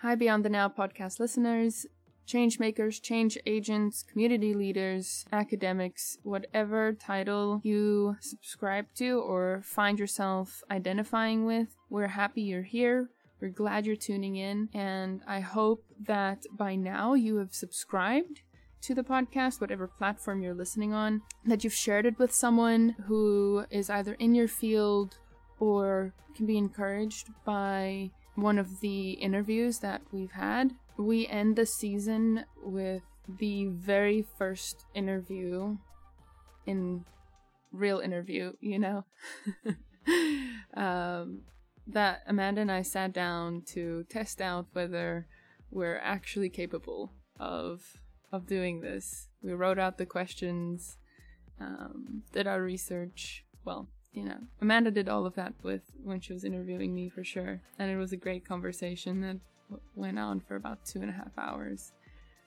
[0.00, 1.86] Hi, Beyond the Now podcast listeners,
[2.26, 10.62] change makers, change agents, community leaders, academics, whatever title you subscribe to or find yourself
[10.70, 11.74] identifying with.
[11.88, 13.08] We're happy you're here.
[13.40, 18.42] We're glad you're tuning in, and I hope that by now you have subscribed
[18.82, 23.64] to the podcast, whatever platform you're listening on, that you've shared it with someone who
[23.70, 25.16] is either in your field
[25.58, 30.74] or can be encouraged by one of the interviews that we've had.
[30.96, 35.76] We end the season with the very first interview
[36.66, 37.04] in
[37.72, 39.04] real interview, you know,
[40.74, 41.40] um,
[41.86, 45.26] that Amanda and I sat down to test out whether
[45.70, 47.82] we're actually capable of
[48.32, 49.28] of doing this.
[49.42, 50.98] We wrote out the questions,
[51.60, 53.44] um, did our research.
[53.64, 57.22] Well, you know, Amanda did all of that with when she was interviewing me for
[57.22, 59.36] sure, and it was a great conversation that
[59.94, 61.92] went on for about two and a half hours,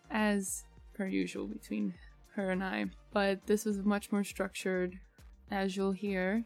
[0.10, 0.64] as
[0.96, 1.94] per usual between
[2.36, 2.86] her and I.
[3.14, 5.00] But this was much more structured,
[5.52, 6.44] as you'll hear,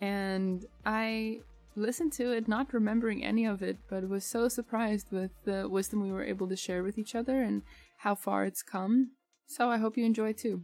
[0.00, 1.42] and I
[1.76, 6.02] listened to it not remembering any of it, but was so surprised with the wisdom
[6.02, 7.62] we were able to share with each other and
[7.98, 9.12] how far it's come.
[9.46, 10.62] So I hope you enjoy too.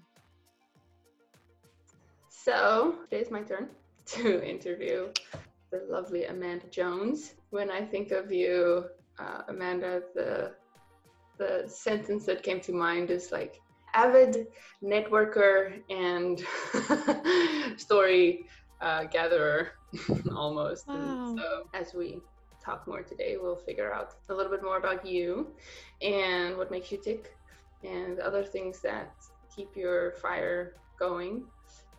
[2.28, 3.68] So today's my turn
[4.06, 5.08] to interview
[5.70, 7.34] the lovely Amanda Jones.
[7.50, 8.86] When I think of you,
[9.19, 10.53] uh, Amanda, the
[11.39, 13.61] the sentence that came to mind is like
[13.95, 14.47] avid
[14.83, 16.45] networker and
[17.78, 18.47] story
[18.80, 19.73] uh, gatherer
[20.36, 20.86] almost.
[20.89, 21.36] Wow.
[21.36, 22.20] So as we
[22.64, 25.53] talk more today, we'll figure out a little bit more about you
[26.00, 27.36] and what makes you tick
[27.83, 29.14] and other things that
[29.55, 31.45] keep your fire going.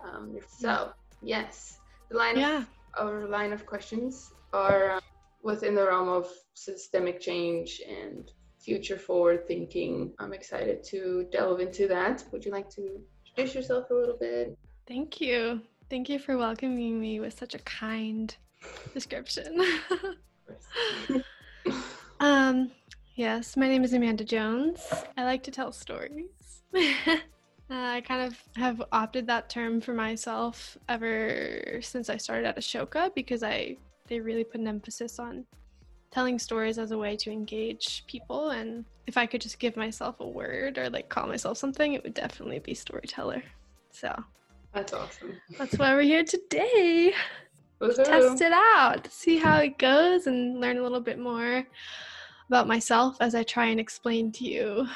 [0.04, 2.58] Um, so yes, the line Yeah.
[2.60, 5.00] of our line of questions are uh,
[5.42, 10.14] within the realm of systemic change and future forward thinking.
[10.20, 12.24] I'm excited to delve into that.
[12.32, 14.58] Would you like to introduce yourself a little bit?
[14.88, 15.62] Thank you.
[15.90, 18.36] Thank you for welcoming me with such a kind
[18.94, 19.60] description.
[22.20, 22.72] um,
[23.16, 24.82] yes, my name is Amanda Jones.
[25.18, 26.30] I like to tell stories.
[27.72, 32.58] uh, I kind of have opted that term for myself ever since I started at
[32.58, 35.46] Ashoka because I they really put an emphasis on
[36.12, 40.20] telling stories as a way to engage people and if I could just give myself
[40.20, 43.44] a word or like call myself something, it would definitely be storyteller.
[43.92, 44.14] So
[44.74, 45.38] That's awesome.
[45.58, 47.14] that's why we're here today.
[47.82, 48.04] Woohoo.
[48.04, 51.66] Test it out, see how it goes, and learn a little bit more
[52.48, 54.88] about myself as I try and explain to you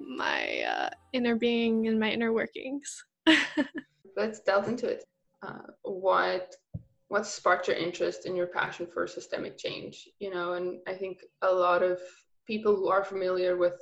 [0.00, 3.04] my uh, inner being and my inner workings.
[4.16, 5.04] Let's delve into it.
[5.42, 6.54] Uh, what
[7.08, 10.08] what sparked your interest and your passion for systemic change?
[10.18, 12.00] You know, and I think a lot of
[12.46, 13.80] people who are familiar with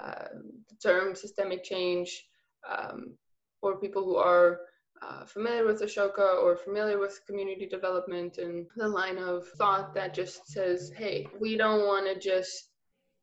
[0.00, 0.28] uh,
[0.68, 2.26] the term systemic change,
[2.68, 3.14] um,
[3.62, 4.60] or people who are
[5.02, 10.14] uh, familiar with Ashoka or familiar with community development and the line of thought that
[10.14, 12.70] just says, hey, we don't want to just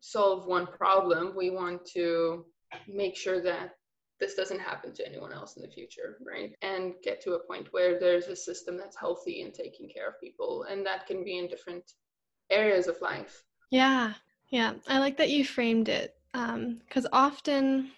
[0.06, 1.34] solve one problem.
[1.36, 2.46] We want to
[2.88, 3.72] make sure that
[4.20, 6.56] this doesn't happen to anyone else in the future, right?
[6.62, 10.20] And get to a point where there's a system that's healthy and taking care of
[10.22, 10.66] people.
[10.70, 11.84] And that can be in different
[12.50, 13.44] areas of life.
[13.72, 14.14] Yeah,
[14.50, 14.74] yeah.
[14.88, 17.92] I like that you framed it because often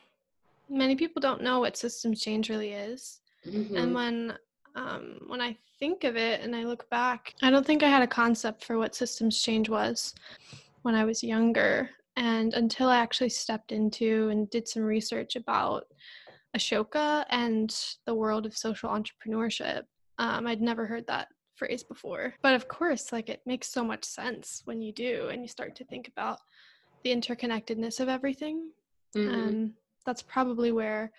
[0.70, 3.20] many people don't know what systems change really is.
[3.46, 3.78] Mm-hmm.
[3.78, 4.34] And when
[4.76, 8.04] um, when I think of it and I look back, I don't think I had
[8.04, 10.14] a concept for what systems change was
[10.84, 11.90] when I was younger.
[12.18, 15.86] And until I actually stepped into and did some research about
[16.56, 17.74] Ashoka and
[18.06, 19.84] the world of social entrepreneurship,
[20.18, 22.34] um, I'd never heard that phrase before.
[22.42, 25.76] But of course, like it makes so much sense when you do and you start
[25.76, 26.40] to think about
[27.04, 28.72] the interconnectedness of everything.
[29.16, 29.48] Mhm.
[29.50, 29.74] And
[30.04, 31.12] that's probably where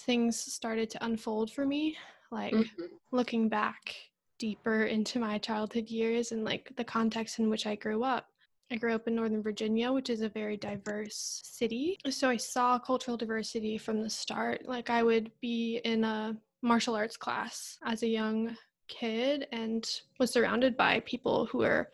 [0.00, 1.96] things started to unfold for me.
[2.32, 2.88] Like Mhm.
[3.12, 3.94] looking back
[4.38, 8.26] deeper into my childhood years and like the context in which I grew up.
[8.70, 11.98] I grew up in Northern Virginia, which is a very diverse city.
[12.10, 14.66] So I saw cultural diversity from the start.
[14.66, 18.56] Like I would be in a martial arts class as a young
[18.88, 19.88] kid and
[20.18, 21.90] was surrounded by people who were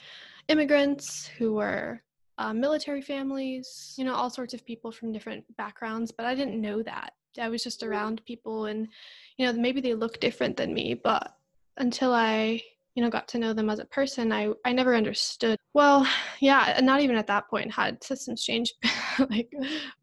[0.49, 2.02] immigrants, who were
[2.38, 6.11] uh, military families, you know, all sorts of people from different backgrounds.
[6.11, 7.12] But I didn't know that.
[7.41, 8.88] I was just around people and,
[9.37, 11.37] you know, maybe they look different than me, but
[11.76, 12.62] until I,
[12.94, 15.59] you know, got to know them as a person, I, I never understood.
[15.75, 16.06] Well,
[16.41, 18.73] yeah, not even at that point had systems change
[19.31, 19.53] like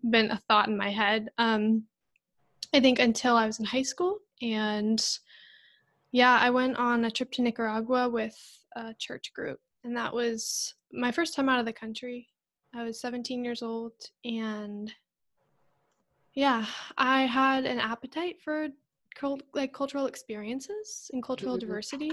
[0.09, 1.29] been a thought in my head.
[1.37, 1.83] Um,
[2.73, 5.03] I think until I was in high school and
[6.11, 8.37] yeah, I went on a trip to Nicaragua with
[8.75, 12.27] a church group and that was my first time out of the country
[12.75, 13.93] I was 17 years old,
[14.23, 14.93] and
[16.35, 16.65] yeah,
[16.97, 18.67] I had an appetite for
[19.15, 21.61] cult- like cultural experiences and cultural Mhm.
[21.61, 22.11] diversity.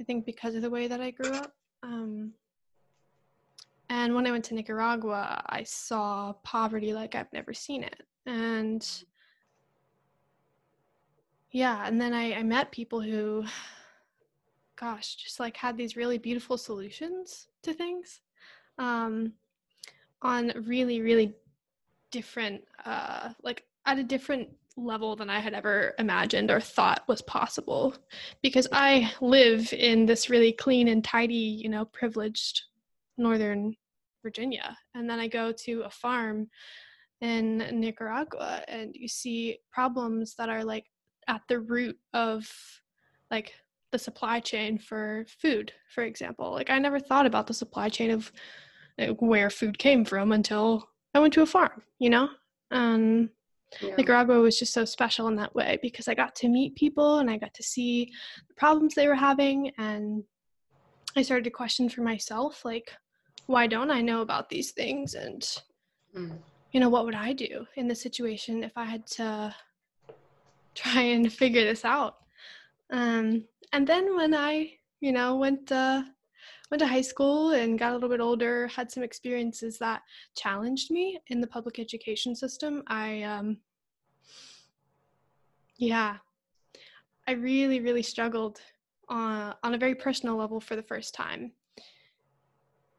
[0.00, 1.52] I think because of the way that I grew up.
[1.82, 2.32] Um,
[3.90, 8.02] and when I went to Nicaragua, I saw poverty like I've never seen it.
[8.26, 8.86] And
[11.50, 13.44] yeah, and then I, I met people who,
[14.76, 18.20] gosh, just like had these really beautiful solutions to things
[18.78, 19.32] um,
[20.22, 21.34] on really, really
[22.10, 27.22] different, uh, like at a different level than I had ever imagined or thought was
[27.22, 27.94] possible.
[28.42, 32.62] Because I live in this really clean and tidy, you know, privileged
[33.16, 33.76] northern
[34.22, 34.76] Virginia.
[34.94, 36.48] And then I go to a farm
[37.20, 40.86] in Nicaragua and you see problems that are like
[41.28, 42.50] at the root of
[43.30, 43.54] like
[43.92, 46.50] the supply chain for food, for example.
[46.50, 48.32] Like I never thought about the supply chain of
[48.98, 52.28] like, where food came from until I went to a farm, you know?
[52.70, 53.30] Um,
[53.80, 53.94] Yeah.
[53.96, 57.30] Nicaragua was just so special in that way because I got to meet people and
[57.30, 58.10] I got to see
[58.48, 60.24] the problems they were having and
[61.16, 62.90] I started to question for myself like
[63.46, 65.42] why don't I know about these things and
[66.16, 66.38] Mm.
[66.70, 69.54] you know what would I do in this situation if I had to
[70.74, 72.16] try and figure this out
[72.92, 76.02] um and then when I you know went uh
[76.74, 80.02] went to high school and got a little bit older had some experiences that
[80.36, 83.56] challenged me in the public education system i um
[85.76, 86.16] yeah.
[87.28, 88.60] I really really struggled
[89.08, 91.52] on on a very personal level for the first time.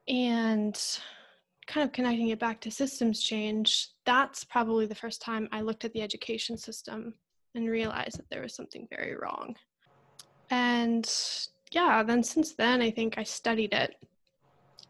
[0.08, 0.82] And
[1.68, 5.84] kind of connecting it back to systems change that's probably the first time i looked
[5.84, 7.12] at the education system
[7.56, 9.56] and realized that there was something very wrong.
[10.52, 11.12] And
[11.76, 13.96] yeah then since then i think i studied it.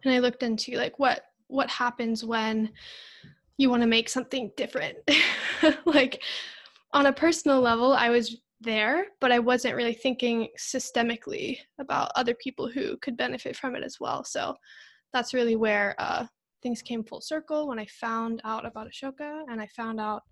[0.03, 2.71] And i looked into like what what happens when
[3.57, 4.97] you want to make something different.
[5.85, 6.21] Like
[6.93, 12.35] on a personal level i was there but i wasn't really thinking systemically about other
[12.35, 14.23] people who could benefit from it as well.
[14.23, 14.55] So
[15.13, 16.25] that's really where uh,
[16.61, 20.23] things came full circle when i found out about ashoka and i found out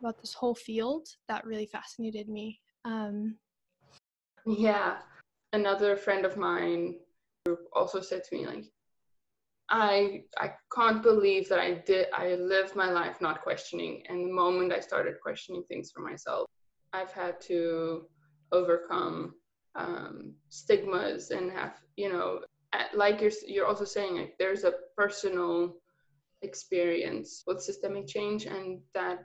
[0.00, 2.60] about this whole field that really fascinated me.
[2.84, 3.36] Um,
[4.46, 4.98] Yeah.
[5.52, 6.96] Another friend of mine
[7.72, 8.64] also said to me like
[9.68, 14.02] I I can't believe that I did I lived my life not questioning.
[14.08, 16.46] And the moment I started questioning things for myself
[16.92, 18.06] I've had to
[18.52, 19.34] overcome
[19.74, 22.40] um, stigmas and have you know
[22.72, 25.74] at- like you're you're also saying like there's a personal
[26.42, 29.24] experience with systemic change and that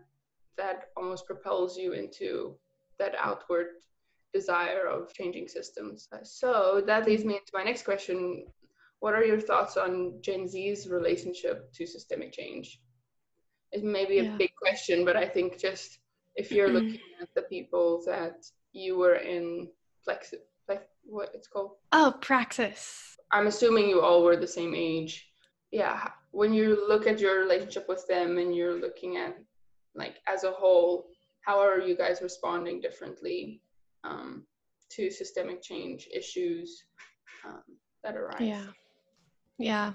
[0.57, 2.57] that almost propels you into
[2.99, 3.67] that outward
[4.33, 6.07] desire of changing systems.
[6.11, 8.45] Uh, So that leads me into my next question.
[8.99, 12.81] What are your thoughts on Gen Z's relationship to systemic change?
[13.71, 14.37] It may be a Yeah.
[14.37, 15.99] big question, but I think just
[16.35, 19.69] if you're looking at the people that you were in
[20.03, 20.33] flex,
[20.65, 21.71] flex what it's called.
[21.93, 25.13] oh praxis I'm assuming you all were the same age.
[25.71, 29.33] Yeah, when you look at your relationship with them and you're looking at
[29.95, 31.09] like as a whole,
[31.41, 33.61] how are you guys responding differently
[34.03, 34.45] um,
[34.91, 36.83] to systemic change issues
[37.45, 37.63] um,
[38.03, 38.41] that arise?
[38.41, 38.65] Yeah.
[39.57, 39.93] Yeah.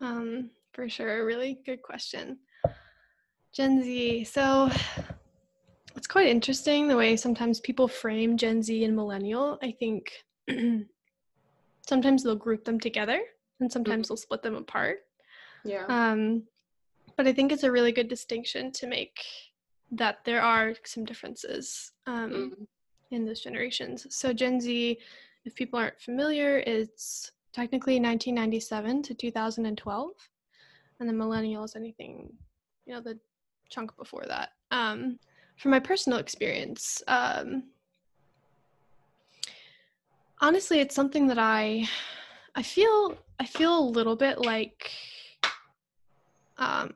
[0.00, 1.20] Um, for sure.
[1.22, 2.38] A really good question.
[3.52, 4.24] Gen Z.
[4.24, 4.68] So
[5.96, 9.58] it's quite interesting the way sometimes people frame Gen Z and millennial.
[9.62, 10.10] I think
[11.86, 13.20] sometimes they'll group them together
[13.60, 14.98] and sometimes they'll split them apart.
[15.64, 15.86] Yeah.
[15.86, 16.42] Um,
[17.16, 19.24] but I think it's a really good distinction to make
[19.92, 22.66] that there are some differences um, Mhm.
[23.14, 24.06] In those generations.
[24.10, 24.98] So Gen Z,
[25.44, 30.10] if people aren't familiar, it's technically 1997 to 2012,
[31.00, 32.32] and the millennials anything,
[32.86, 33.18] you know, the
[33.68, 34.50] chunk before that.
[34.70, 35.18] Um,
[35.56, 37.64] from my personal experience, um,
[40.40, 41.86] honestly, it's something that I,
[42.54, 44.90] I feel, I feel a little bit like
[46.58, 46.94] um,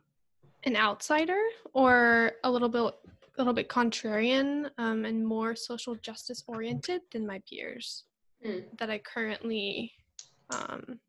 [0.65, 1.41] an outsider
[1.73, 2.95] or a little bit
[3.39, 8.05] little bit contrarian um, and more social justice oriented than my peers
[8.45, 8.79] Mm.
[8.79, 9.93] that I currently,
[10.51, 11.01] um,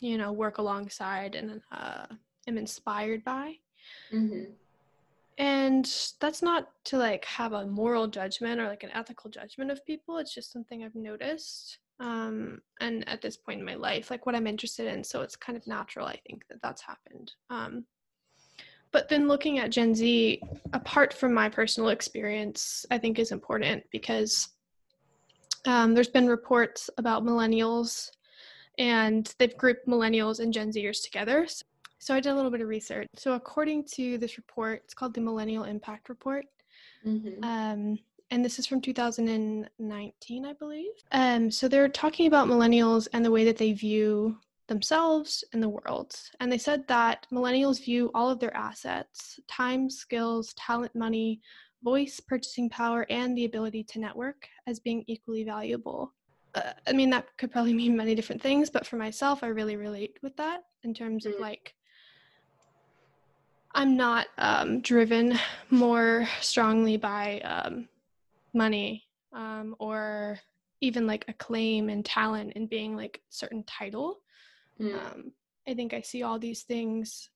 [0.00, 2.06] you know, work alongside and uh,
[2.46, 3.58] am inspired by.
[4.12, 4.52] Mhm.
[5.38, 5.84] And
[6.20, 10.18] that's not to like have a moral judgment or like an ethical judgment of people.
[10.18, 11.78] It's just something I've noticed.
[12.00, 15.02] Um, and at this point in my life, like what I'm interested in.
[15.02, 17.32] So it's kind of natural, I think, that that's happened.
[17.48, 17.86] Um,
[18.92, 20.40] but then looking at Gen Z,
[20.72, 24.48] apart from my personal experience, I think is important because
[25.66, 28.10] um, there's been reports about millennials
[28.78, 31.46] and they've grouped millennials and Gen Zers together.
[31.98, 33.08] So I did a little bit of research.
[33.16, 36.44] So according to this report, it's called the Millennial Impact Report.
[37.04, 37.42] Mm-hmm.
[37.42, 37.98] Um,
[38.30, 40.92] and this is from 2019, I believe.
[41.12, 45.68] Um, so they're talking about millennials and the way that they view themselves and the
[45.68, 46.14] world.
[46.40, 51.40] And they said that millennials view all of their assets time, skills, talent, money,
[51.82, 56.12] voice, purchasing power, and the ability to network as being equally valuable.
[56.54, 59.76] Uh, I mean, that could probably mean many different things, but for myself, I really
[59.76, 61.40] relate with that in terms of Mm.
[61.40, 61.74] like,
[63.74, 65.38] I'm not um, driven
[65.70, 67.88] more strongly by um,
[68.54, 70.38] money um, or
[70.80, 74.18] even like acclaim and talent and being like certain title.
[74.80, 74.94] Mm.
[74.94, 75.32] Um,
[75.68, 77.30] I think I see all these things.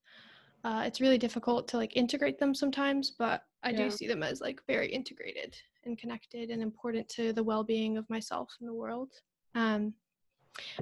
[0.62, 3.84] Uh, it's really difficult to like integrate them sometimes, but I Yeah.
[3.84, 8.08] do see them as like very integrated and connected and important to the well-being of
[8.10, 9.10] myself and the world.
[9.54, 9.94] Um,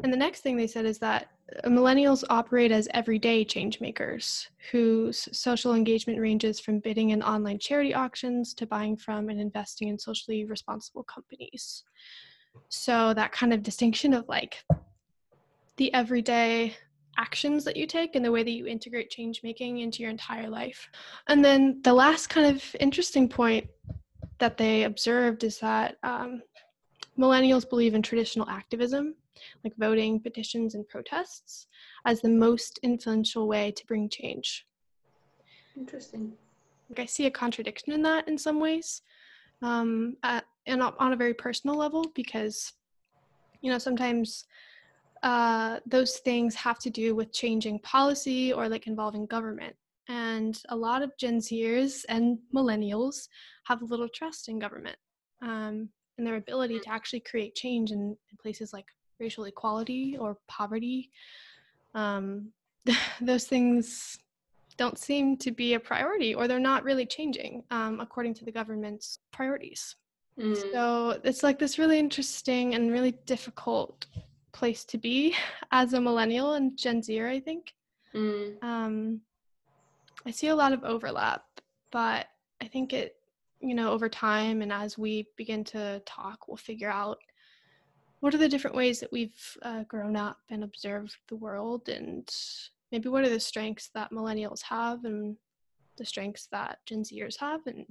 [0.02, 1.28] and the next thing they said is that
[1.64, 7.58] uh, millennials operate as everyday change makers whose social engagement ranges from bidding in online
[7.58, 11.84] charity auctions to buying from and investing in socially responsible companies.
[12.68, 14.64] So that kind of distinction of like
[15.78, 16.76] the everyday
[17.16, 20.48] actions that you take and the way that you integrate change making into your entire
[20.48, 20.88] life.
[21.26, 23.66] And then the last kind of interesting point
[24.38, 26.42] that they observed is that um,
[27.18, 29.14] millennials believe in traditional activism,
[29.64, 31.66] like voting, petitions, and protests,
[32.06, 34.66] as the most influential way to bring change.
[35.76, 36.32] Interesting.
[36.88, 39.02] Like I see a contradiction in that in some ways,
[39.62, 42.72] um, at, and on on a very personal level because,
[43.60, 44.46] you know, sometimes
[45.22, 49.74] uh, those things have to do with changing policy or like involving government.
[50.08, 53.28] And a lot of Gen Zers and millennials
[53.64, 54.96] have little trust in government
[55.42, 58.86] um, and their ability to actually create change in, in places like
[59.20, 61.10] racial equality or poverty.
[61.94, 62.52] Um,
[63.20, 64.18] those things
[64.78, 68.52] don't seem to be a priority or they're not really changing um, according to the
[68.52, 69.96] government's priorities.
[70.38, 70.72] Mm.
[70.72, 74.06] So it's like this really interesting and really difficult
[74.58, 75.34] place to be
[75.70, 77.74] as a millennial and Gen Zer, I think.
[78.14, 78.62] Mm.
[78.62, 79.20] Um,
[80.26, 81.44] I see a lot of overlap,
[81.92, 82.26] but
[82.60, 83.16] I think it,
[83.60, 87.18] you know, over time and as we begin to talk, we'll figure out
[88.20, 92.28] what are the different ways that we've uh, grown up and observed the world, and
[92.90, 95.36] maybe what are the strengths that millennials have and
[95.96, 97.86] the strengths that Gen Zers have, and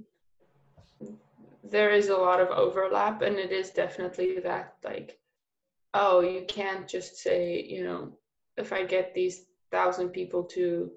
[1.64, 5.18] there is a lot of overlap and it is definitely that like
[5.94, 8.12] oh you can't just say you know
[8.56, 10.90] if i get these thousand people to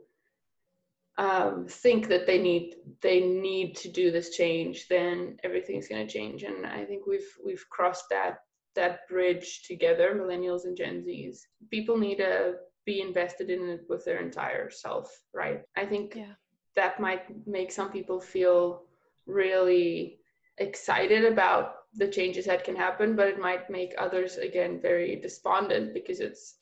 [1.18, 6.12] um, think that they need they need to do this change then everything's going to
[6.12, 6.44] change.
[6.44, 8.40] And i think we've we've crossed that
[8.76, 11.46] that bridge together millennials and gen z's.
[11.70, 12.56] People need to
[12.86, 15.62] be invested in it with their entire self right?
[15.76, 16.34] I think yeah,
[16.76, 18.84] that might make some people feel
[19.28, 20.20] really
[20.58, 25.94] excited about the changes that can happen, but it might make others again very despondent
[25.94, 26.56] because it's,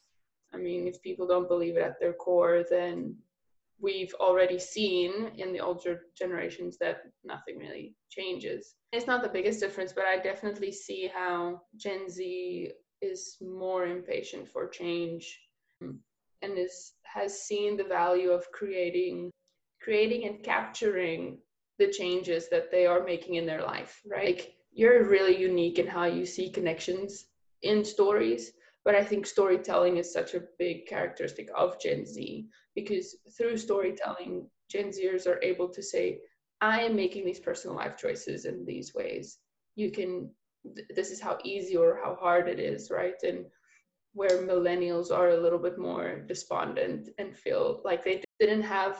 [0.54, 3.16] I mean, if people don't believe it at their core, then
[3.80, 8.76] we've already seen in the older generations that nothing really changes.
[8.92, 12.72] It's not the biggest difference, but I definitely see how Gen Z
[13.02, 15.40] is more impatient for change
[15.82, 19.32] and is has seen the value of creating
[19.82, 21.40] creating and capturing
[21.78, 24.38] the changes that they are making in their life, right?
[24.38, 27.26] Like, you're really unique in how you see connections
[27.64, 28.54] in stories,
[28.86, 34.50] but I think storytelling is such a big characteristic of Gen Z because through storytelling,
[34.72, 36.22] Gen Zers are able to say,
[36.62, 39.40] I am making these personal life choices in these ways.
[39.76, 40.30] You can,
[40.74, 43.20] th- this is how easy or how hard it is, right?
[43.22, 43.48] And
[44.14, 48.98] where millennials are a little bit more despondent and feel like they didn't have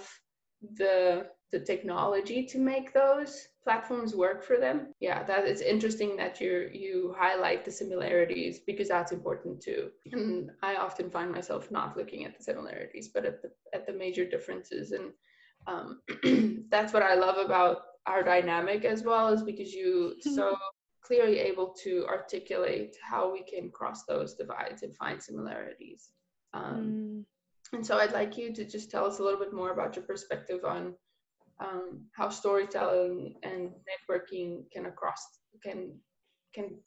[0.76, 4.94] the the technology to make those platforms work for them.
[5.00, 9.89] Yeah that is interesting that you you highlight the similarities because that's important too.
[10.12, 13.94] And i often find myself not looking at the similarities but at the at the
[13.94, 14.91] major differences.
[14.91, 15.12] And
[15.68, 16.01] um,
[16.70, 20.56] that's what i love about our dynamic as well is because you so
[21.01, 26.12] clearly able to articulate how we can cross those divides and find similarities.
[26.53, 27.25] Um, Mm,
[27.74, 30.06] and so I'd like you to just tell us a little bit more about your
[30.06, 30.96] perspective on
[31.60, 35.94] um, how storytelling and networking can across can
[36.54, 36.78] can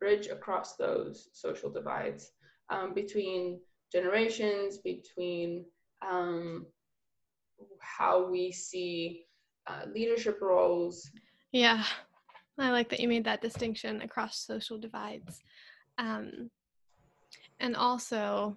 [0.00, 2.32] bridge across those social divides
[2.70, 3.60] um, between
[3.92, 5.64] generations, between
[6.06, 6.66] um,
[7.80, 9.24] how we see
[9.68, 11.08] uh, leadership roles.
[11.52, 11.84] yeah,
[12.58, 15.40] I like that you made that distinction across social divides,
[15.98, 16.50] um,
[17.60, 18.56] and also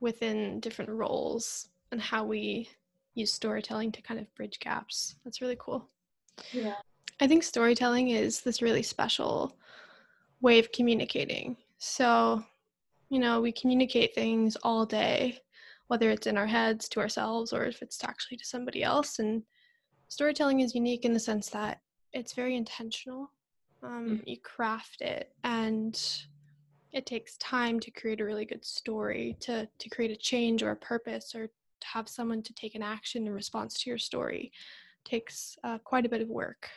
[0.00, 2.68] within different roles and how we
[3.14, 5.16] use storytelling to kind of bridge gaps.
[5.24, 5.88] That's really cool.
[6.52, 6.74] Yeah.
[7.20, 9.56] I think storytelling is this really special
[10.40, 11.56] way of communicating.
[11.78, 12.42] So,
[13.10, 15.40] you know, we communicate things all day,
[15.88, 19.18] whether it's in our heads to ourselves or if it's actually to somebody else.
[19.18, 19.42] And
[20.08, 21.80] storytelling is unique in the sense that
[22.12, 23.30] it's very intentional.
[23.82, 24.22] Um, mm.
[24.26, 26.00] You craft it, and
[26.92, 30.72] it takes time to create a really good story, to to create a change or
[30.72, 31.48] a purpose, or
[31.80, 34.52] to have someone to take an action in response to your story.
[35.04, 36.68] Takes uh, quite a bit of work.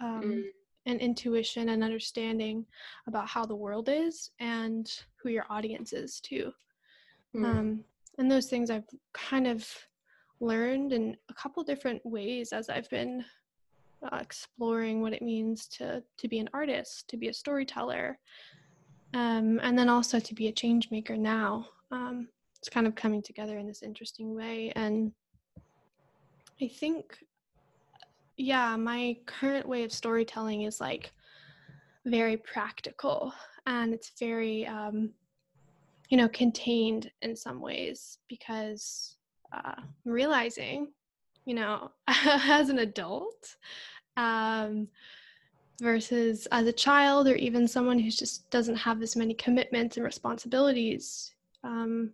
[0.00, 0.42] Um, mm
[0.86, 2.64] and intuition and understanding
[3.06, 4.90] about how the world is and
[5.22, 6.52] who your audience is too.
[7.34, 7.44] Mm.
[7.44, 7.84] Um,
[8.18, 9.68] and those things I've kind of
[10.40, 13.24] learned in a couple different ways as I've been
[14.02, 18.18] uh, exploring what it means to to be an artist, to be a storyteller,
[19.12, 21.16] um, and then also to be a change maker.
[21.16, 22.28] Now, um,
[22.60, 25.12] it's kind of coming together in this interesting way, and
[26.62, 27.18] I think
[28.36, 31.12] yeah, my current way of storytelling is like
[32.06, 33.32] very practical
[33.66, 35.10] and it's very um
[36.08, 39.16] you know contained in some ways because
[39.52, 39.74] uh
[40.04, 40.88] realizing
[41.44, 43.56] you know as an adult
[44.16, 44.88] um
[45.80, 50.04] versus as a child or even someone who just doesn't have as many commitments and
[50.04, 52.10] responsibilities um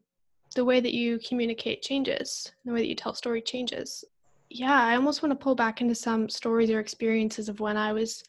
[0.57, 4.05] the way that you communicate changes the way that you tell story changes
[4.51, 7.93] yeah, I almost want to pull back into some stories or experiences of when I
[7.93, 8.23] was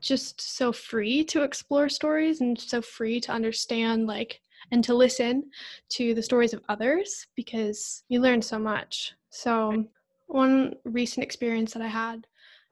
[0.00, 4.40] just so free to explore stories and so free to understand like
[4.70, 5.44] and to listen
[5.90, 9.14] to the stories of others because you learn so much.
[9.30, 9.84] So
[10.26, 12.26] one recent experience that I had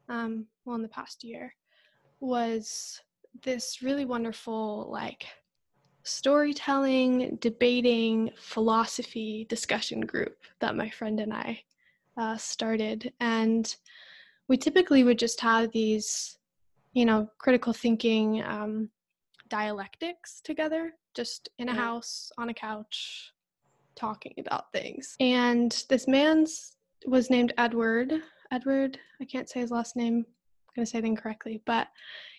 [0.09, 1.55] um well in the past year
[2.21, 3.01] was
[3.43, 5.25] this really wonderful like
[6.05, 11.61] storytelling, debating, philosophy discussion group that my friend and I
[12.17, 13.13] uh, started.
[13.21, 13.75] And
[14.49, 16.39] we typically would just have these,
[16.93, 18.91] you know, critical thinking um,
[19.49, 21.79] dialectics together, just in a yeah.
[21.79, 23.33] house, on a couch,
[23.97, 25.17] talking about things.
[25.21, 28.13] And this man's was named Edward.
[28.51, 30.25] Edward, I can't say his last name.
[30.27, 31.89] I'm going to say it incorrectly, but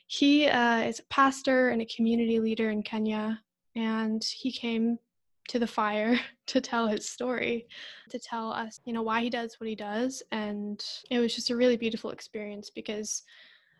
[0.07, 3.41] he uh, is a pastor and a community leader in Kenya.
[3.75, 4.99] And he came
[5.47, 7.67] to the fire to tell his story,
[8.09, 10.23] to tell us, you know, why he does what he does.
[10.31, 13.23] And it was just a really beautiful experience because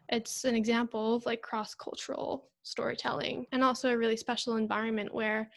[0.10, 5.50] it's an example of like cross cultural storytelling and also a really special environment where,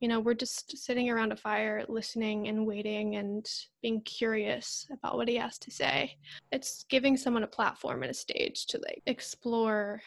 [0.00, 3.48] you know, we're just sitting around a fire, listening and waiting and
[3.82, 6.16] being curious about what he has to say.
[6.50, 10.02] It's giving someone a platform and a stage to like explore,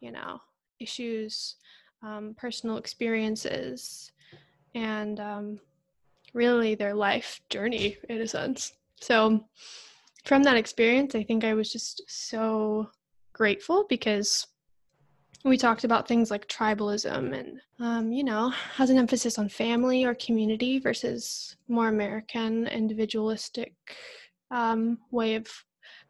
[0.00, 0.40] you know,
[0.78, 1.56] issues,
[2.02, 4.12] um, personal experiences
[4.74, 5.60] and um,
[6.34, 8.72] really their life journey in a sense.
[9.00, 9.44] So,
[10.24, 12.90] from that experience, I think I was just so
[13.32, 14.46] grateful because
[15.44, 20.04] we talked about things like tribalism and, um, you know, has an emphasis on family
[20.04, 23.74] or community versus more American individualistic
[24.50, 25.48] um, way of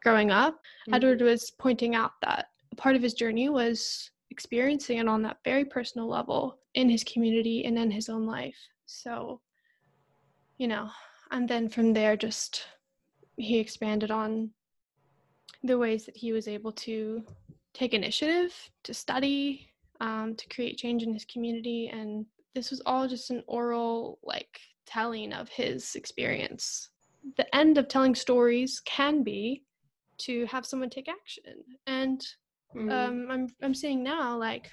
[0.03, 0.55] growing up.
[0.55, 0.95] Mm-hmm.
[0.95, 5.65] Edward was pointing out that part of his journey was experiencing it on that very
[5.65, 8.57] personal level in his community and in his own life.
[8.87, 9.41] So,
[10.59, 10.89] you know,
[11.31, 12.67] and then from there, just
[13.37, 14.51] he expanded on
[15.63, 17.23] the ways that he was able to
[17.75, 19.69] take initiative, to study,
[20.01, 21.89] um, to create change in his community.
[21.93, 26.91] And this was all just an oral, like, telling of his experience.
[27.37, 29.65] The end of telling stories can be
[30.19, 31.63] to have someone take action.
[31.87, 32.27] And
[32.75, 32.91] mm.
[32.93, 34.71] um, I'm, I'm seeing now, like,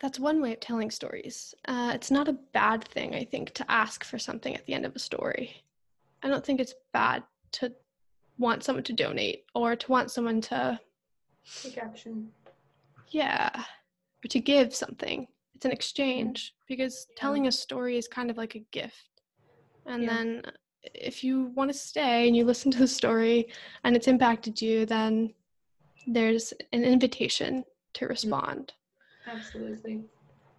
[0.00, 1.54] that's one way of telling stories.
[1.66, 4.86] Uh, it's not a bad thing, I think, to ask for something at the end
[4.86, 5.64] of a story.
[6.22, 7.72] I don't think it's bad to
[8.38, 10.78] want someone to donate or to want someone to
[11.62, 12.28] take action.
[13.08, 13.50] Yeah,
[14.24, 15.26] or to give something.
[15.54, 17.14] It's an exchange because yeah.
[17.20, 19.22] telling a story is kind of like a gift.
[19.86, 20.08] And yeah.
[20.14, 20.42] then
[20.82, 23.48] if you want to stay and you listen to the story
[23.82, 25.34] and it's impacted you, then
[26.08, 28.08] there's an invitation to mm.
[28.08, 28.72] respond.
[29.26, 30.02] Absolutely.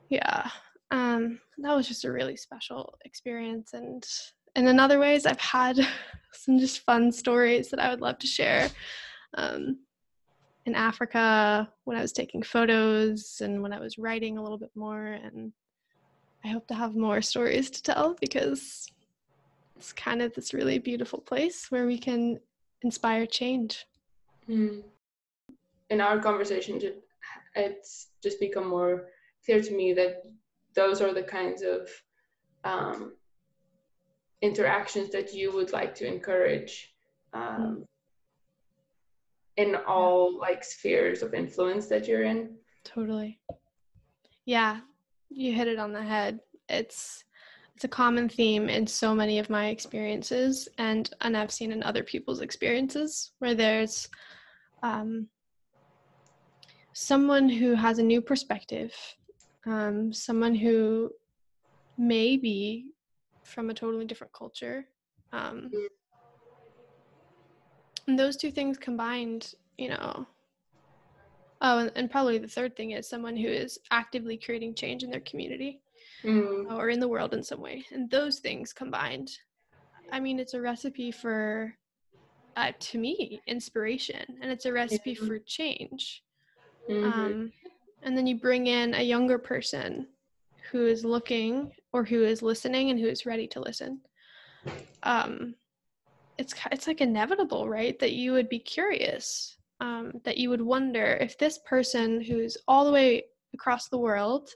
[0.09, 0.49] Yeah.
[0.91, 3.73] Um, that was just a really special experience.
[3.73, 4.05] And,
[4.55, 5.79] and in other ways, I've had
[6.33, 8.69] some just fun stories that I would love to share.
[9.35, 9.79] Um,
[10.65, 14.71] in Africa, when I was taking photos and when I was writing a little bit
[14.75, 15.17] more.
[15.23, 15.51] And
[16.43, 18.87] I hope to have more stories to tell because
[19.75, 22.39] it's kind of this really beautiful place where we can
[22.81, 23.85] inspire change.
[24.47, 24.83] Mm.
[25.89, 26.79] In our conversation,
[27.55, 29.07] it's just become more
[29.45, 30.23] clear to me that
[30.75, 31.89] those are the kinds of
[32.63, 33.13] um,
[34.41, 36.93] interactions that you would like to encourage
[37.33, 37.85] um,
[39.57, 43.39] in all like spheres of influence that you're in Totally.
[44.45, 44.79] Yeah,
[45.29, 46.39] you hit it on the head.
[46.69, 47.23] It's
[47.75, 51.83] it's a common theme in so many of my experiences and and I've seen in
[51.83, 54.09] other people's experiences where there's
[54.83, 55.27] um,
[56.99, 58.93] someone who has a new perspective,
[59.65, 61.09] um, someone who
[61.97, 62.91] may be
[63.43, 64.85] from a totally different culture.
[65.31, 65.71] Um,
[68.07, 70.27] and those two things combined, you know,
[71.61, 75.09] Oh, and, and probably the third thing is someone who is actively creating change in
[75.11, 75.81] their community
[76.23, 76.71] Mm.
[76.71, 77.85] or in the world in some way.
[77.91, 79.31] And those things combined,
[80.11, 81.75] I mean, it's a recipe for,
[82.55, 85.27] uh, to me, inspiration, and it's a recipe Yeah.
[85.27, 86.23] for change.
[86.89, 87.03] Mhm.
[87.03, 87.53] Um,
[88.01, 90.07] and then you bring in a younger person
[90.71, 94.01] who is looking or who is listening and who is ready to listen.
[95.03, 95.55] Um,
[96.37, 97.97] it's it's like inevitable, right?
[97.99, 102.85] That you would be curious, um, that you would wonder if this person who's all
[102.85, 104.49] the way across the world,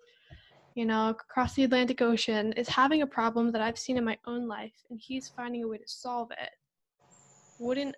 [0.76, 4.18] you know, across the Atlantic Ocean, is having a problem that I've seen in my
[4.26, 6.52] own life, and he's finding a way to solve it.
[7.60, 7.96] Wouldn't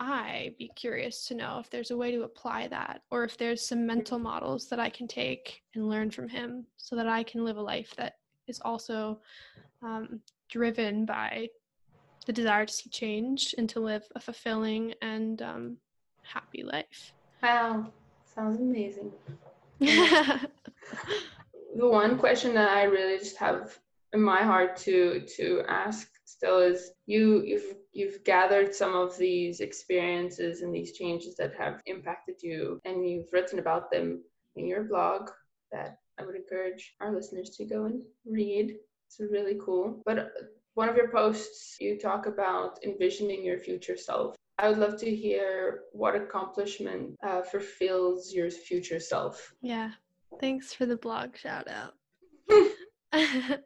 [0.00, 3.64] I be curious to know if there's a way to apply that, or if there's
[3.64, 7.44] some mental models that I can take and learn from him so that I can
[7.44, 8.14] live a life that
[8.48, 9.20] is also
[9.82, 11.48] um, driven by
[12.26, 15.76] the desire to see change and to live a fulfilling and um,
[16.22, 17.12] happy life.
[17.42, 17.92] Wow,
[18.24, 19.12] sounds amazing.
[21.76, 23.78] The one question that I really just have
[24.12, 26.10] in my heart to to ask
[26.40, 31.82] still is you you've you've gathered some of these experiences and these changes that have
[31.84, 34.22] impacted you and you've written about them
[34.56, 35.28] in your blog
[35.70, 38.76] that I would encourage our listeners to go and read.
[39.06, 40.02] It's really cool.
[40.06, 40.32] But
[40.74, 44.34] one of your posts you talk about envisioning your future self.
[44.58, 49.54] I would love to hear what accomplishment uh, fulfills your future self.
[49.60, 49.90] yeah.
[50.40, 51.94] Thanks for the blog shout out.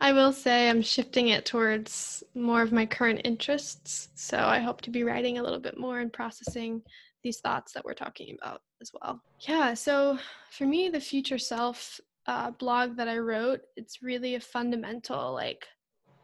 [0.00, 4.08] I will say I'm shifting it towards more of my current interests.
[4.14, 6.82] So I hope to be writing a little bit more and processing
[7.22, 9.20] these thoughts that we're talking about as well.
[9.40, 9.74] Yeah.
[9.74, 10.18] So
[10.50, 15.66] for me, the future self uh, blog that I wrote, it's really a fundamental like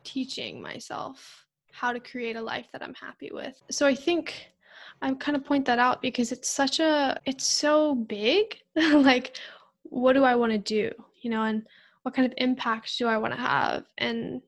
[0.04, 3.60] teaching myself how to create a life that I'm happy with.
[3.70, 4.52] So I think
[5.00, 8.58] I kind of point that out because it's such a, it's so big.
[8.76, 9.36] like,
[9.84, 10.92] what do I want to do?
[11.22, 11.66] You know, and
[12.02, 13.84] what kind of impact do I want to have?
[13.98, 14.42] And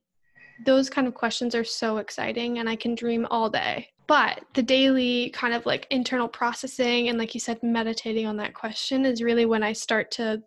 [0.64, 3.88] those kind of questions are so exciting and I can dream all day.
[4.07, 8.55] But the daily kind of like internal processing and, like you said, meditating on that
[8.55, 10.43] question is really when I start to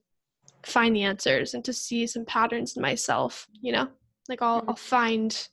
[0.63, 3.88] find the answers and to see some patterns in myself, you know?
[4.30, 4.70] Like I'll, mm-hmm.
[4.70, 5.48] I'll find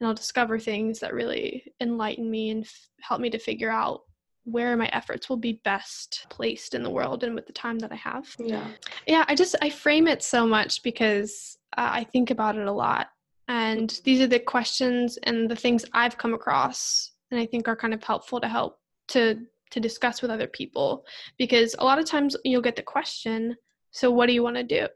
[0.00, 4.02] and I'll discover things that really enlighten me and f- help me to figure out
[4.46, 7.92] where my efforts will be best placed in the world and with the time that
[7.92, 8.34] I have.
[8.38, 8.66] Yeah.
[9.06, 12.72] Yeah, I just I frame it so much because uh, I think about it a
[12.72, 13.08] lot,
[13.48, 17.76] and these are the questions and the things I've come across, and I think are
[17.76, 18.78] kind of helpful to help
[19.08, 21.04] to to discuss with other people
[21.38, 23.56] because a lot of times you'll get the question,
[23.90, 24.86] so what do you want to do?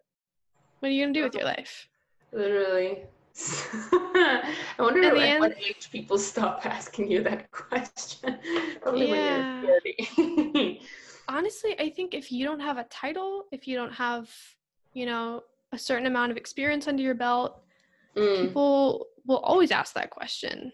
[0.78, 1.88] What are you gonna do with your life?
[2.32, 3.02] Literally.
[3.92, 8.38] I wonder At what age people stop asking you that question.
[8.83, 9.53] Probably Yeah.
[9.53, 9.74] when
[10.16, 10.81] you're 30.
[11.29, 14.31] honestly, I think if you don't have a title, if you don't have,
[14.94, 17.62] you know, a certain amount of experience under your belt,
[18.16, 20.72] Mm, people will always ask that question,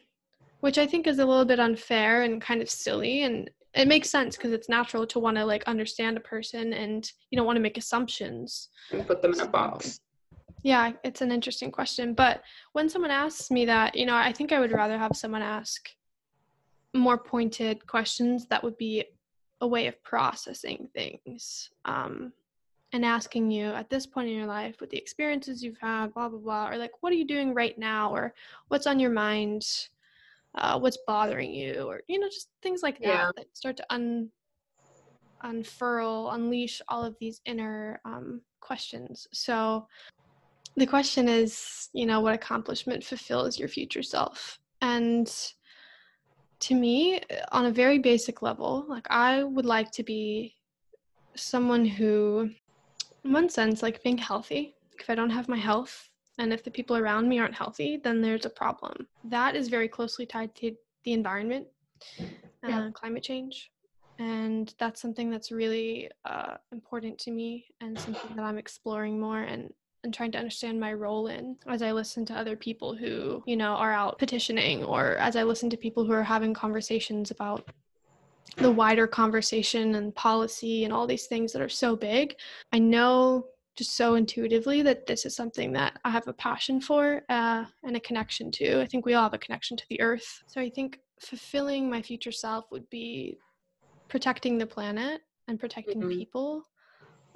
[0.61, 3.25] which I think is a little bit unfair and kind of silly.
[3.25, 7.07] And it makes sense because it's natural to want to like understand a person and
[7.31, 8.71] you don't want to make assumptions.
[8.91, 10.01] and put them in a box.
[10.67, 12.13] Yeah, it's an interesting question.
[12.13, 15.41] But when someone asks me that, you know, I think I would rather have someone
[15.41, 15.89] ask
[16.93, 19.05] more pointed questions that would be
[19.61, 22.33] a way of processing things um,
[22.93, 26.29] and asking you at this point in your life with the experiences you've had, blah,
[26.29, 28.13] blah, blah, or like, what are you doing right now?
[28.13, 28.35] Or
[28.67, 29.65] what's on your mind?
[30.57, 31.83] Uh, what's bothering you?
[31.83, 33.31] Or, you know, just things like that Yeah.
[33.37, 34.33] that start to un-
[35.45, 39.29] unfurl, unleash all of these inner um, questions.
[39.33, 39.87] So,
[40.77, 44.59] the question is, you know, what accomplishment fulfills your future self?
[44.83, 45.31] And
[46.61, 47.21] to me,
[47.53, 50.55] on a very basic level, like I would like to be
[51.37, 52.51] someone who,
[53.25, 54.75] in one sense, like being healthy.
[54.99, 56.09] If I don't have my health
[56.39, 59.07] and if the people around me aren't healthy, then there's a problem.
[59.25, 61.67] That is very closely tied to the environment,
[62.65, 62.91] uh, Yeah.
[62.95, 63.71] climate change.
[64.19, 69.43] And that's something that's really uh, important to me and something that I'm exploring more
[69.43, 69.73] and
[70.07, 73.57] and trying to understand my role in as I listen to other people who, you
[73.57, 77.69] know, are out petitioning or as I listen to people who are having conversations about
[78.57, 82.37] the wider conversation and policy and all these things that are so big.
[82.73, 87.23] I know just so intuitively that this is something that I have a passion for
[87.29, 88.81] uh, and a connection to.
[88.81, 90.43] I think we all have a connection to the earth.
[90.47, 93.39] So I think fulfilling my future self would be
[94.09, 96.11] protecting the planet and protecting mm-hmm.
[96.11, 96.65] people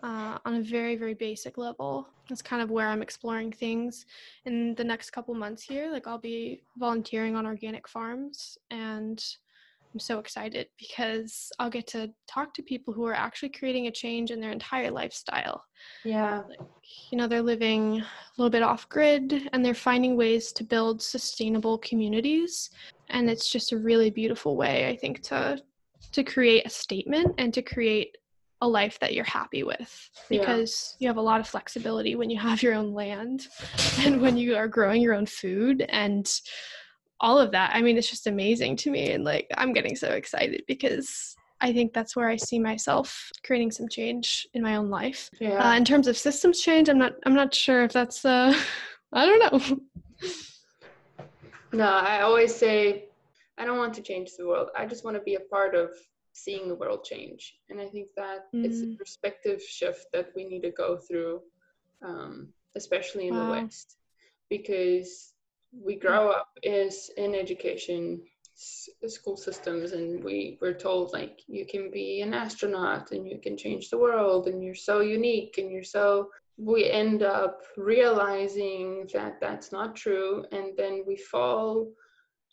[0.03, 2.09] uh, on a very, very basic level.
[2.29, 4.07] That's kind of where I'm exploring things
[4.45, 5.91] in the next couple months here.
[5.91, 9.23] Like, I'll be volunteering on organic farms and
[9.93, 13.91] I'm so excited because I'll get to talk to people who are actually creating a
[13.91, 15.65] change in their entire lifestyle.
[16.05, 16.43] Yeah.
[16.49, 16.61] Like,
[17.11, 18.07] you know, they're living a
[18.39, 22.71] little bit off grid and they're finding ways to build sustainable communities.
[23.09, 25.61] And it's just a really beautiful way, I think, to
[26.13, 28.17] to create a statement and to create
[28.61, 31.05] a life that you're happy with because yeah.
[31.05, 33.46] you have a lot of flexibility when you have your own land
[34.01, 36.40] and when you are growing your own food and
[37.20, 37.70] all of that.
[37.75, 39.12] I mean, it's just amazing to me.
[39.12, 43.70] And like, I'm getting so excited because I think that's where I see myself creating
[43.70, 45.31] some change in my own life.
[45.40, 45.70] Yeah.
[45.70, 48.55] Uh, in terms of systems change, I'm not, I'm not sure if that's, uh,
[49.12, 49.81] I don't know.
[51.73, 53.07] No, I always say,
[53.59, 54.70] I don't want to change the world.
[54.77, 55.90] I just want to be a part of
[56.44, 57.57] seeing the world change.
[57.68, 58.64] And I think that mm.
[58.64, 58.98] it's a mm.
[58.98, 61.40] perspective shift that we need to go through,
[62.05, 63.46] um, especially in wow.
[63.46, 63.96] the West,
[64.48, 65.33] because
[65.72, 68.20] we grow up is in education
[69.07, 73.57] school systems and we were told like you can be an astronaut and you can
[73.57, 79.40] change the world and you're so unique and you're so we end up realizing that
[79.40, 81.90] that's not true and then we fall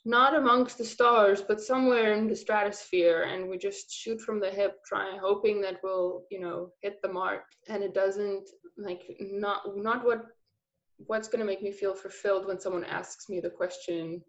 [0.07, 4.49] not amongst the stars but somewhere in the stratosphere and we just shoot from the
[4.49, 7.43] hip trying hoping that we'll you know hit the mark.
[7.67, 10.23] And it doesn't like not not what
[10.95, 14.21] what's going to make me feel fulfilled when someone asks me the question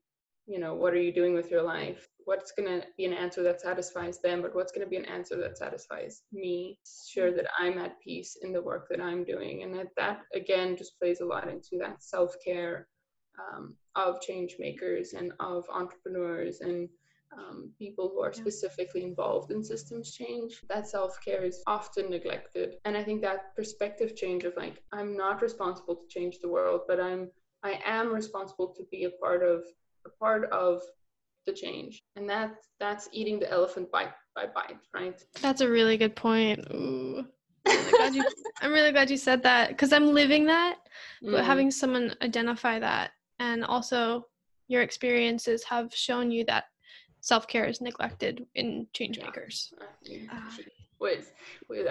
[0.47, 2.09] you know what are you doing with your life?
[2.25, 5.05] What's going to be an answer that satisfies them but what's going to be an
[5.05, 9.63] answer that satisfies me sure that i'm at peace in the work that i'm doing?
[9.63, 12.89] And that that again just plays a lot into that self-care
[13.39, 16.89] um, of change makers and of entrepreneurs and
[17.37, 22.77] um, people who are specifically involved in systems change, that self care is often neglected.
[22.85, 26.83] And I think that perspective change of like, I'm not responsible to change the world,
[26.89, 27.31] but I'm
[27.63, 29.65] I am responsible to be a part of
[30.07, 30.81] a part of
[31.47, 32.03] the change.
[32.17, 35.21] And that that's eating the elephant bite by bite, right?
[35.41, 36.61] That's a really good point.
[36.73, 37.27] Ooh.
[37.67, 38.25] I'm really glad you,
[38.63, 40.77] I'm really glad you said that because I'm living that,
[41.21, 41.45] but mm.
[41.45, 44.27] having someone identify that and also
[44.69, 46.65] your experiences have shown you that
[47.21, 49.73] self care is neglected in change makers.
[50.03, 50.19] Yeah.
[50.33, 50.51] Uh,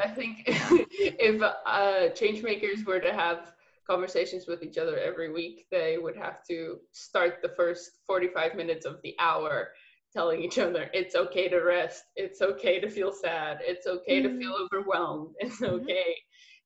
[0.03, 3.53] I think if uh, change makers were to have
[3.89, 8.86] conversations with each other every week, they would have to start the first 45 minutes
[8.86, 9.69] of the hour
[10.13, 14.33] telling each other it's okay to rest, it's okay to feel sad, it's okay mm-hmm.
[14.33, 15.75] to feel overwhelmed, it's mm-hmm.
[15.75, 16.15] okay,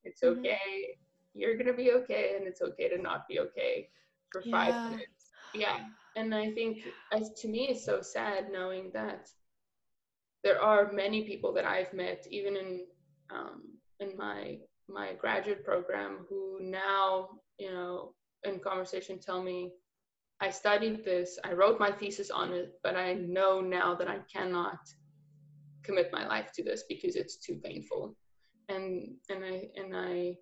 [0.04, 0.40] it's mm-hmm.
[0.40, 0.98] okay,
[1.34, 3.88] you're gonna be okay, and it's okay to not be okay
[4.32, 4.90] for five yeah.
[4.90, 5.32] minutes.
[5.54, 5.80] Yeah
[6.16, 6.80] and I think
[7.12, 9.30] as to me it's so sad knowing that
[10.44, 12.86] there are many people that I've met even in
[13.30, 13.62] um,
[14.00, 14.58] in my
[14.90, 18.14] my graduate program who now you know
[18.44, 19.72] in conversation tell me
[20.42, 24.20] I studied this I wrote my thesis on it but I know now that I
[24.32, 24.80] cannot
[25.84, 28.16] commit my life to this because it's too painful
[28.68, 30.36] and and I and I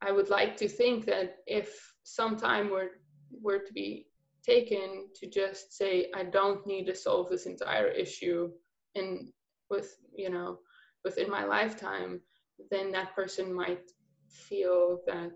[0.00, 2.90] I would like to think that if sometime were
[3.40, 4.06] were to be
[4.44, 8.50] taken to just say i don't need to solve this entire issue
[8.94, 9.32] in
[9.70, 10.58] with you know
[11.04, 12.20] within my lifetime
[12.70, 13.90] then that person might
[14.28, 15.30] feel that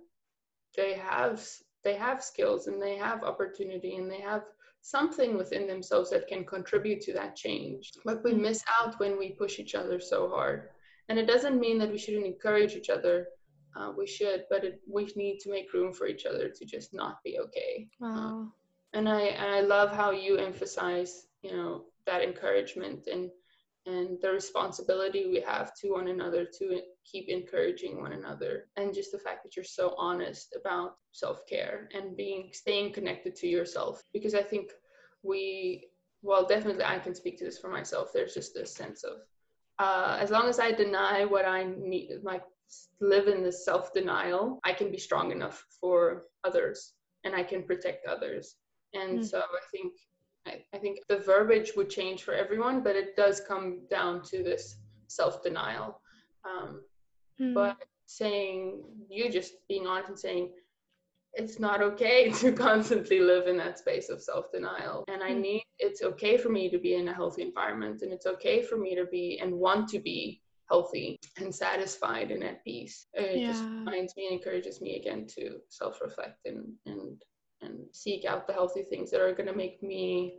[0.77, 1.45] they have
[1.85, 4.43] they have skills and they have opportunity and they have
[4.83, 7.93] something within themselves that can contribute to that change.
[8.05, 10.69] But we miss out when we push each other so hard.
[11.09, 13.27] And it doesn't mean that we shouldn't encourage each other
[13.77, 16.95] uh, we should but it, we need to make room for each other to just
[16.95, 17.89] not be okay.
[18.01, 18.43] Wow.
[18.43, 23.31] Uh, and I and I love how you emphasize you know that encouragement and
[23.87, 28.67] and the responsibility we have to one another to keep encouraging one another.
[28.77, 33.47] And just the fact that you're so honest about self-care and being staying connected to
[33.47, 34.03] yourself.
[34.13, 34.73] Because i think
[35.23, 35.89] we
[36.23, 38.11] well definitely i can speak to this for myself.
[38.13, 39.19] There's just this sense of
[39.79, 42.43] uh, as long as i deny what i need like
[43.01, 48.07] live in this self-denial i can be strong enough for others and i can protect
[48.07, 48.57] others
[48.95, 49.25] and mm.
[49.25, 49.93] so I think
[50.47, 54.43] I, I think the verbiage would change for everyone, but it does come down to
[54.43, 54.77] this
[55.09, 56.01] self denial.
[56.45, 56.83] Um,
[57.41, 57.55] mm.
[57.55, 57.77] But
[58.07, 60.51] saying you just being honest and saying
[61.33, 65.41] it's not okay to constantly live in that space of self-denial and i mm.
[65.41, 68.77] need it's okay for me to be in a healthy environment and it's okay for
[68.77, 73.07] me to be and want to be healthy and satisfied and at peace.
[73.15, 73.49] It yeah.
[73.49, 77.23] just reminds me and encourages me again to self-reflect and and
[77.63, 80.39] and seek out the healthy things that are going to make me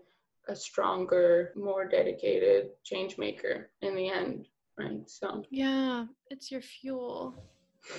[0.49, 5.09] a stronger more dedicated change maker in the end right?
[5.09, 5.43] So.
[5.49, 7.33] Yeah it's your fuel.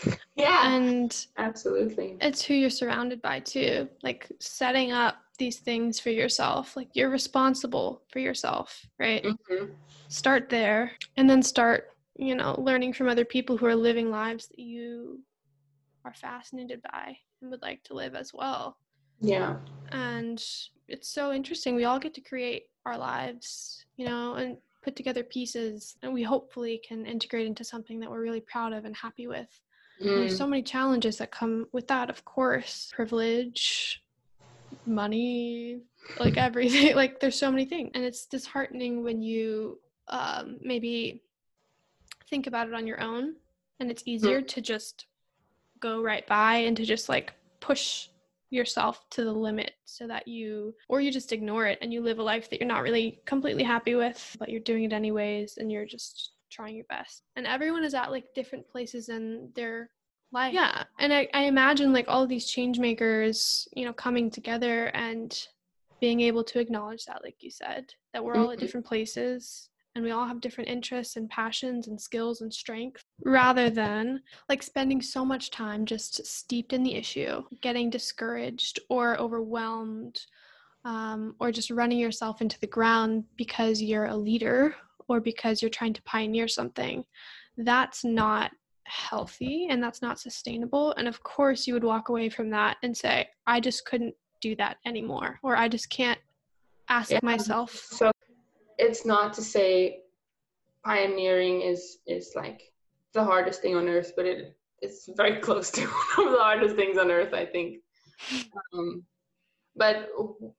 [0.37, 2.17] Yeah and absolutely.
[2.21, 7.11] it's who you're surrounded by too like setting up these things for yourself like you're
[7.11, 9.25] responsible for yourself right?
[9.25, 9.73] Mm-hmm.
[10.09, 14.49] start there and then start you know learning from other people who are living lives
[14.49, 15.21] that you
[16.05, 18.77] are fascinated by and would like to live as well
[19.21, 19.57] yeah
[19.93, 20.43] and
[20.89, 25.25] it's so interesting we all get to create our lives you know and put together
[25.25, 29.27] pieces and we hopefully can integrate into something that we're really proud of and happy
[29.27, 29.61] with
[30.03, 30.17] Mm.
[30.17, 32.91] There's so many challenges that come with that, of course.
[32.95, 34.03] Privilege,
[34.87, 35.81] money,
[36.19, 36.95] like everything.
[36.95, 37.91] like there's so many things.
[37.95, 41.23] And it's disheartening when you um, maybe
[42.29, 43.35] think about it on your own
[43.81, 44.49] and it's easier mm.
[44.49, 45.07] to just
[45.81, 48.09] go right by and to just like push
[48.51, 52.19] yourself to the limit so that you or you just ignore it and you live
[52.19, 55.71] a life that you're not really completely happy with but you're doing it anyways and
[55.71, 57.23] you're just trying your best.
[57.37, 59.91] And everyone is at like different places in their
[60.33, 60.53] life.
[60.53, 60.85] Yeah.
[60.99, 65.47] And I, I imagine like all of these change makers, you know, coming together and
[66.01, 68.61] being able to acknowledge that, like you said, that we're all at mm-hmm.
[68.61, 73.69] different places and we all have different interests and passions and skills and strengths rather
[73.69, 80.21] than like spending so much time just steeped in the issue, getting discouraged or overwhelmed.
[80.85, 84.75] Um, or just running yourself into the ground because you're a leader
[85.09, 87.05] or because you're trying to pioneer something,
[87.59, 88.53] that's not
[88.85, 90.95] healthy and that's not sustainable.
[90.97, 94.55] And of course, you would walk away from that and say, I just couldn't do
[94.57, 96.21] that anymore, or I just can't
[96.89, 97.21] ask yeah.
[97.23, 97.73] myself.
[97.73, 98.13] So
[98.79, 100.03] it's not to say
[100.85, 102.62] pioneering is is like
[103.12, 106.77] the hardest thing on earth, but it it's very close to one of the hardest
[106.77, 107.79] things on earth, I think.
[108.73, 109.05] Um,
[109.77, 110.09] but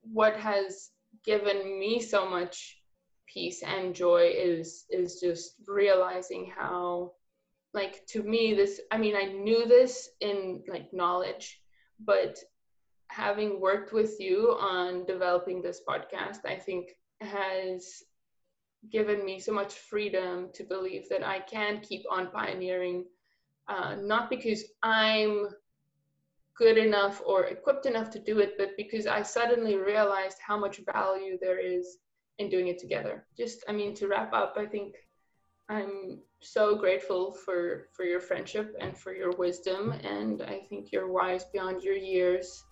[0.02, 0.92] what has
[1.26, 2.78] given me so much
[3.28, 7.12] peace and joy is is just realizing how
[7.74, 11.62] like to me this i mean i knew this in like knowledge
[12.00, 12.40] but
[13.10, 16.90] having worked with you on developing this podcast i think
[17.22, 18.04] has
[18.92, 23.06] given me so much freedom to believe that i can keep on pioneering
[23.68, 25.48] uh, not because i'm
[26.56, 30.82] good enough or equipped enough to do it but because i suddenly realized how much
[30.92, 31.98] value there is
[32.40, 33.26] in doing it together.
[33.38, 34.96] Just, I mean, to wrap up, I think
[35.68, 41.12] I'm so grateful for for your friendship and for your wisdom, and I think you're
[41.12, 42.64] wise beyond your years.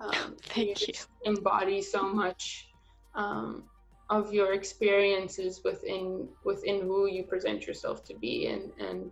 [0.00, 0.94] Um, Thank you.
[1.24, 2.70] Embody so much
[3.14, 3.64] um,
[4.10, 9.10] of your experiences within within who you present yourself to be, and and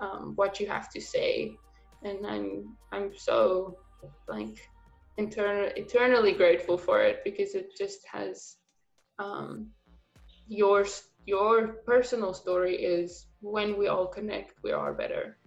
[0.00, 1.56] um, what you have to say.
[2.04, 3.76] And I'm I'm so
[4.28, 4.56] like
[5.16, 8.56] internal eternally grateful for it because it just has
[9.18, 9.68] um,
[10.46, 10.86] your
[11.26, 15.38] your personal story is when we all connect, we are better,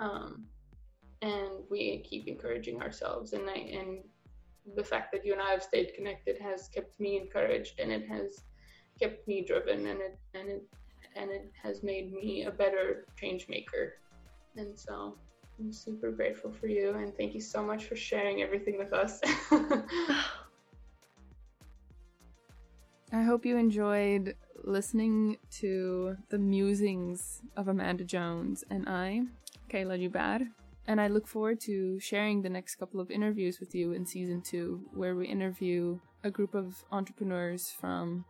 [0.00, 0.46] um,
[1.20, 3.34] and we keep encouraging ourselves.
[3.34, 3.98] And I and
[4.74, 8.08] the fact that you and I have stayed connected has kept me encouraged, and it
[8.08, 8.42] has
[9.00, 10.64] kept me driven, and it and it
[11.14, 13.94] and it has made me a better change maker.
[14.56, 15.16] And so
[15.58, 19.20] I'm super grateful for you, and thank you so much for sharing everything with us.
[23.12, 29.22] I hope you enjoyed listening to the musings of Amanda Jones and I,
[29.70, 30.48] Kayla Jubad.
[30.88, 34.40] And I look forward to sharing the next couple of interviews with you in season
[34.40, 38.24] two, where we interview a group of entrepreneurs from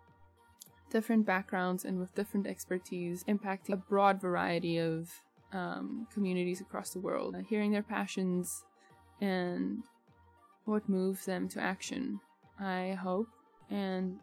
[0.90, 5.11] different backgrounds and with different expertise, impacting a broad variety of
[5.53, 8.65] um, communities across the world, uh, hearing their passions
[9.21, 9.83] and
[10.65, 12.21] what moves them to action.
[12.59, 13.29] I hope
[13.71, 14.17] and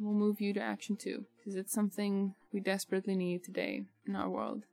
[0.00, 4.30] will move you to action too, because it's something we desperately need today in our
[4.30, 4.64] world.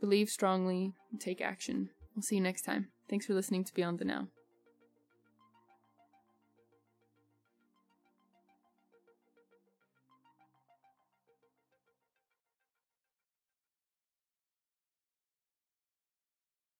[0.00, 1.90] Believe strongly and take action.
[2.14, 2.88] We'll see you next time.
[3.08, 4.28] Thanks for listening to Beyond the Now.